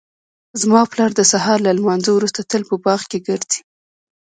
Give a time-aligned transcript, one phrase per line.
[0.61, 3.61] زما پلار د سهار له لمانځه وروسته تل په باغ کې ګرځي